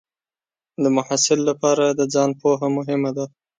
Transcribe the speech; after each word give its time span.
د 0.83 0.85
محصل 0.97 1.39
لپاره 1.49 1.85
د 1.89 2.01
ځان 2.13 2.29
پوهه 2.41 2.67
مهمه 2.77 3.11
ده. 3.17 3.25